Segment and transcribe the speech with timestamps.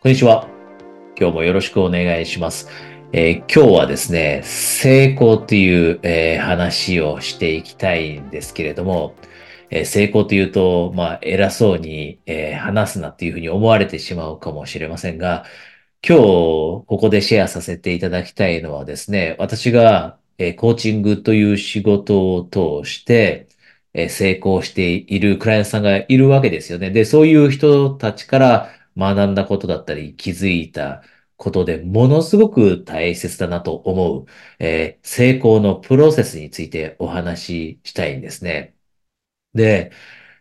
[0.00, 0.46] こんにちは。
[1.18, 2.68] 今日もよろしくお願いします。
[3.12, 9.16] えー、今日はですね、成功という、えー、話をしていきたいんですけれども、
[9.70, 15.44] えー、成功というと、まあ、偉そうに、え話すなっていうふうに思われてしまうかもしれませんが、
[16.08, 23.48] 今日ここでシェアさせていただきたいのはですね、私が、えコーチングという仕事を通して、
[23.94, 26.92] え成功しているクライアントさんがいるわけですよね。
[26.92, 31.02] で、そういう人たちから学んだことだったり、気づいた
[31.36, 34.26] ことでものすごく大切だなと思う、
[34.58, 38.76] えー、成功のプロセスについてお話ししたいんですね。
[39.54, 39.92] で、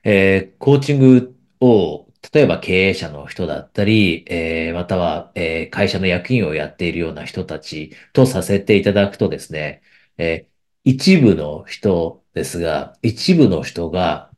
[0.04, 9.82] えー、コーチングを、例えば経営者の人だったり、えー、または、え会社の役員をやっているような人たちとさせていただくとですね、
[10.18, 10.48] え
[10.84, 14.32] 一部の人ですが、一部の人が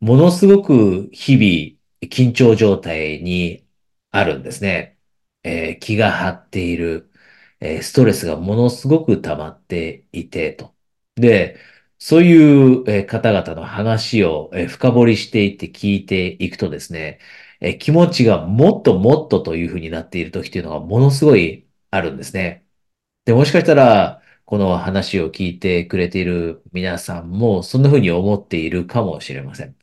[0.00, 3.66] ものすごく日々緊張状態に
[4.10, 4.98] あるんですね。
[5.42, 7.10] えー、気が張っている、
[7.60, 10.74] えー、ストレスがものすごく溜まっていて、と。
[11.16, 11.58] で、
[11.98, 17.18] そういう、方々の話を、深掘りしていって聞いていくとですね、
[17.80, 22.66] 気持ちがもっともっとというふうになっている時っていうのがものすごいあるんですね。
[23.26, 29.77] で、もしかしたら、この話を聞いてくれている皆さんもそんなふうに思っているかもしれません。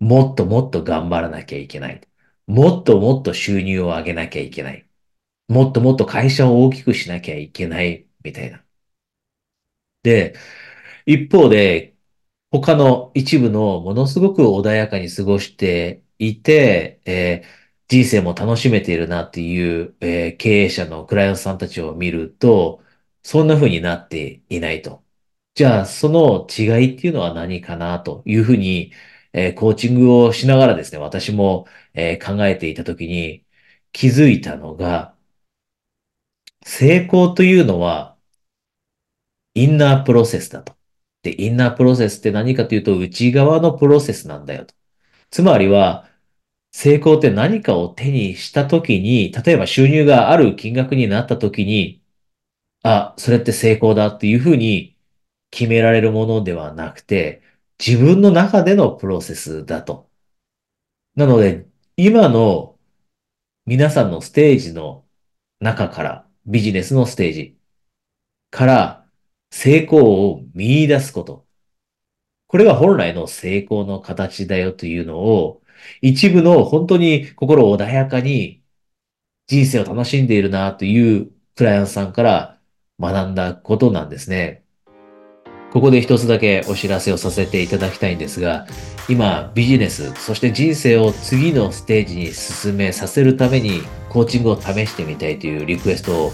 [0.00, 2.00] もっともっと頑張らなきゃいけない。
[2.46, 4.88] もっともっと収入を上げなきゃいけない。
[5.48, 8.64] もっともっと会社を大きくしなきゃいけない、みたいな。
[10.02, 10.34] で、
[11.06, 11.96] 一方で、
[12.50, 17.48] 他の一部のものすごく穏やかに過ごしていて、えー、
[17.88, 22.82] 人生も楽しめているなっていう、えー、経営者のクライアントさんたちを見ると、
[23.22, 25.04] そんな風になっていないと。
[25.54, 28.92] じゃあ、その違いっていうのは何かなというふうに、
[29.34, 33.44] えー、コーチングをしながらですね、私も、えー、考えていたときに
[33.92, 35.14] 気づいたのが、
[36.64, 38.16] 成功というのは、
[39.54, 40.74] インナープロセスだと。
[41.22, 44.74] で、インナープロセスって何かというと、内側のプロセスなんだよと。
[45.30, 46.08] つまりは、
[46.72, 52.02] 成功って何かを手にしたときに、例えば収入がある金額になったときに、
[52.82, 54.96] あ、それって成功だっていうふうに
[55.50, 57.42] 決められるものではなくて、
[57.78, 60.10] 自分の中でのプロセスだと。
[61.16, 62.78] なので、今の
[63.66, 65.04] 皆さんのステージの
[65.60, 67.58] 中から、ビジネスのステージ
[68.50, 69.06] から
[69.50, 71.46] 成功を見出すこと。
[72.48, 75.62] これが本来の成功の形だよというのを、
[76.02, 78.62] 一部の本当に心穏やかに
[79.46, 82.60] 人生を楽しんでいるなというクライアントさんから
[83.00, 84.63] 学んだことなんですね。
[85.74, 88.64] ここで一つだけお知らせをさせていただきたいんですが、
[89.08, 96.32] 今ビジネス、そして人生を次のステージに進めさせるためにコーチングを試してみたいというリクエストを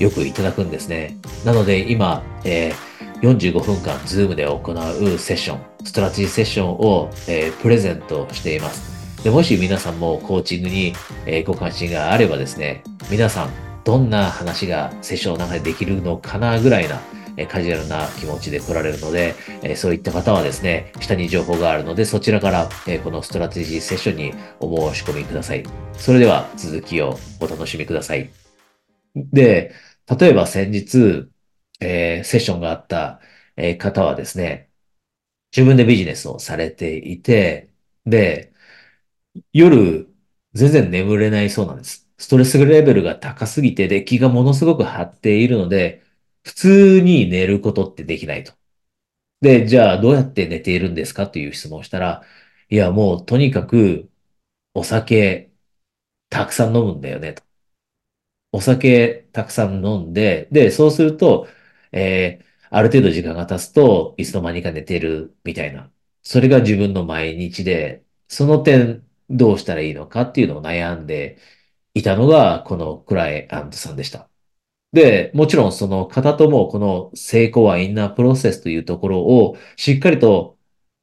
[0.00, 1.18] よくいただくんですね。
[1.44, 9.22] なので今、えー、45分間 Zoom で行うセッション、ストラテジーセッションを、えー、プレゼントしています。
[9.22, 10.94] でもし皆さんもコーチングに、
[11.26, 13.50] えー、ご関心があればですね、皆さん
[13.84, 17.02] どんな話がセッションの中でできるのかなぐらいな
[17.38, 25.64] えカジュアルな気持ちで来られるので、えそういった方はですね、下に情報があるので、そちらから、えこのストラテジーセッションにお申し込みください。
[25.94, 28.30] それでは続きをお楽しみください。
[29.14, 29.72] で、
[30.18, 31.28] 例えば先日、
[31.80, 33.20] えー、セッションがあった、
[33.56, 34.70] え方はですね、
[35.56, 37.70] 自分でビジネスをされていて、
[38.06, 38.52] で、
[39.52, 40.08] 夜、
[40.54, 42.08] 全然眠れないそうなんです。
[42.18, 46.02] ストレスレベルが高すぎて、で、気がものすごく張っているので、
[46.48, 48.54] 普通に寝ることってできないと。
[49.40, 52.24] で、じゃあどうやって寝ているんですかという質問をしたら、
[52.70, 54.10] いや、もうとにかく
[54.74, 55.52] お酒
[56.30, 57.44] たくさん飲むんだよねと。
[58.52, 61.48] お酒たくさん飲んで、で、そうすると、
[61.92, 65.92] えー、ある程度時間が経つといつの間にか寝てるみたいな。
[66.22, 71.38] それが自分の毎日で、その点どうしたらいいのかっていうのを悩んで
[71.94, 74.30] いたのが、このクライアントさんでした。
[74.92, 80.56] で、もちろんその方ともこの成功はインナープロセスというところをしっかりと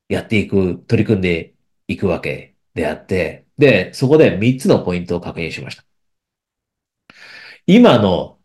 [0.09, 1.53] やっていく、取り組んで
[1.87, 5.83] いくわけであって、で、そこで3つのポイントを確認しました。
[7.67, 8.37] 今の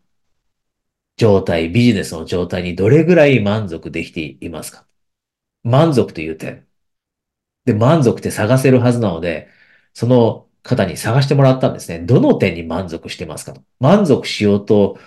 [1.16, 4.86] 状態、ビジネスの状態にどれぐらい満足できていますか？
[5.62, 6.66] 満足という点。
[7.66, 9.48] で、満足って探せるはずなので、
[9.92, 11.98] その方に探してもらったんですね。
[11.98, 13.62] どの点に満足してますかと。
[13.80, 14.98] 満足しようと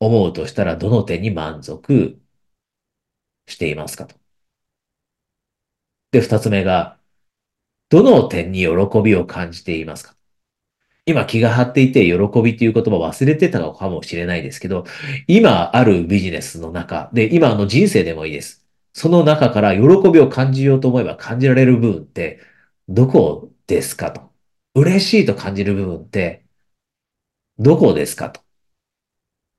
[0.00, 2.18] 思うとしたら、どの点に満足
[3.46, 4.16] していますかと。
[6.12, 6.98] で、二つ目が、
[7.90, 10.16] どの点に喜びを感じていますか
[11.06, 14.84] 今気が張っていて喜びという言葉忘れてたのかもしれないですけど、
[15.26, 18.66] 今あるビジネスの中で、今の人生でもいいです。
[18.92, 19.80] その中から喜
[20.10, 22.40] びを感じようと思えば感じられる部分って、
[22.88, 24.30] どこですかと。
[24.74, 26.44] 嬉しいと感じる部分って、
[27.58, 28.40] どこですかと。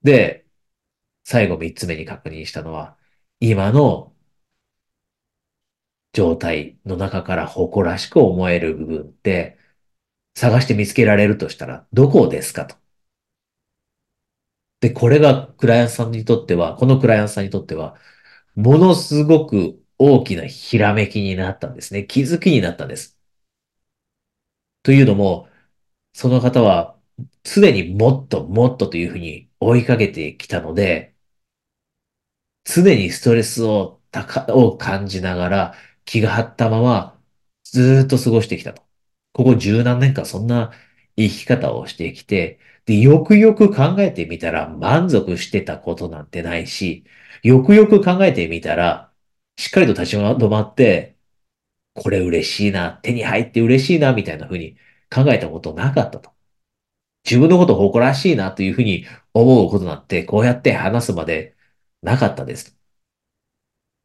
[0.04, 0.46] で、
[1.24, 2.98] 最後三つ目に確認したのは、
[3.40, 4.16] 今の
[6.14, 9.58] 状態の中から誇らしく思える部分って、
[10.36, 12.76] 探して見つけられるとしたら、どこですかと。
[14.80, 17.96] で、これがクライアントさんにとっては、このクライアントさんにとっては、
[18.56, 22.06] ものすごく大きなひらめきになったんですね。
[22.06, 23.18] 気づきになったんです。
[24.84, 25.48] というのも、
[26.14, 26.98] その方は
[27.44, 31.16] 常にもっともっとというふうに追いかけてきたので、
[32.64, 35.76] 常にストレスを高を感じながら
[36.06, 37.20] 気が張ったまま
[37.64, 38.84] ずっと過ごしてきたと。
[39.34, 40.72] ここ十何年間そんな
[41.18, 47.06] 生き方をしてきて、で、よくよく考えてみたら満足してたことなんてないし、
[47.44, 49.12] よくよく考えてみたら、
[49.58, 51.18] しっかりと立ち止まって、
[51.96, 54.78] これ嬉しいな、手に入って嬉しいな、みたいな風に
[55.14, 56.32] 考えたことなかったと。
[57.24, 61.56] 自分のこと誇らしいなというふうに思うことなんて、こうやって話すまで
[62.02, 62.78] なかったです。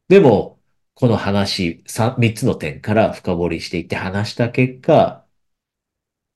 [0.07, 0.59] でも、
[0.93, 5.25] この話、三つの点から深掘りしていって話した結果、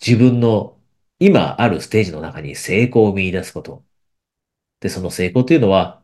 [0.05, 0.79] 自分の
[1.19, 3.85] 今あるステージの中に成功を見出すこと。
[4.79, 6.03] で、その成功というのは、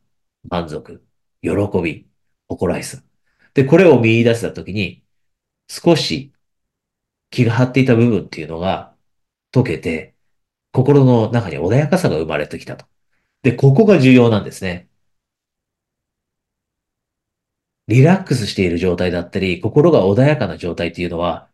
[0.50, 1.06] 満足、
[1.42, 1.50] 喜
[1.84, 2.08] び、
[2.48, 3.04] 誇らしさ。
[3.54, 5.04] で、これを見出したときに、
[5.68, 6.34] 少し
[7.30, 8.96] 気が張っていた部分っていうのが
[9.52, 10.17] 解けて、
[10.78, 12.86] 心の中に穏やかさが生まれてきたと。
[13.42, 14.90] で、ここが重要なんですね。
[17.88, 21.50] リラックスしている状態だったり、心が穏やかな状態っていうのは、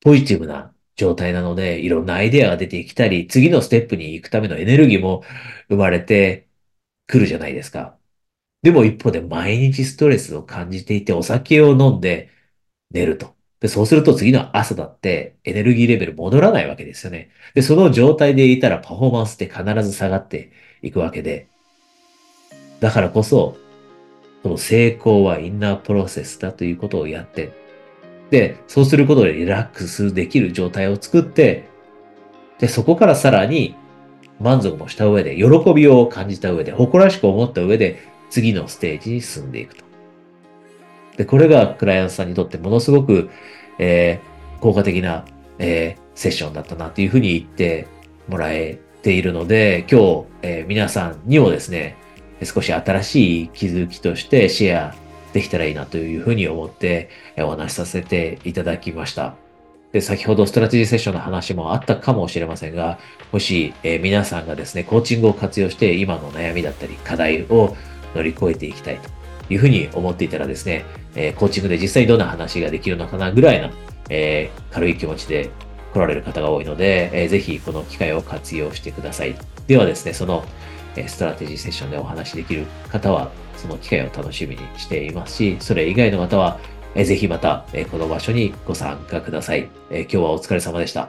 [0.00, 5.24] ポジティブな状態なので、いろんなアイデアが出てきたり、次のステップに行くためのエネルギーも
[5.68, 6.48] 生まれて
[7.08, 7.98] くるじゃないですか。
[8.62, 12.30] でも一方で毎日ストレスを感じていて、お酒を飲んで
[12.90, 13.36] 寝ると。
[13.62, 17.30] で、そうすると次の朝だってエネルギーレベル戻らないわけですよね。
[17.54, 20.50] で、その状態でいたらパフォーマンスって必ず下がって
[20.82, 21.46] いくわけで。
[22.80, 23.56] だからこそ、
[24.42, 27.52] その成功はインナープロセスだということをやって、
[28.30, 31.68] で、そうすることでリラックスできる状態を作って、
[32.58, 33.76] で、そこからさらに
[34.40, 39.91] 満足もした上で、喜びを感じた上で、誇らしく思った上で、次のステージに進んでいくと。
[41.16, 43.30] で、これがクライアントさんにとってものすごく、
[43.78, 45.24] えー、効果的な、
[45.58, 47.86] えー、セッションだったなというふうに言って
[48.28, 51.96] もらえているので、今日、えー、皆さんにもですね、
[52.44, 54.94] 少し新しい気づきとしてシェア
[55.32, 59.34] できたらいいなというふうに思ってお話しさせていただきました。
[59.92, 62.98] で、先ほどストラテジーセッションの話もあったかもしれませんが、
[63.30, 67.76] もし、えー、皆さんがですね、コーチングを活用して今の悩みだったり課題を
[68.14, 73.70] 乗り越えていきたいというふうに思っていたらですね、えー、コーチングで実際にどんな話ができるのかなぐらいな、
[74.08, 75.50] えー、軽い気持ちで
[75.92, 79.34] 来られる方が多いので、えー、ぜひこの機会を活用してください。
[79.66, 80.44] ではですね、その、
[80.96, 86.58] えストラテジーセッションでお話しできる方は、その機会を楽しみにしていますし、それ以外の方は、
[86.94, 91.08] えぜひまた、えこの場所にご参加ください、え今日はお疲れ様でした。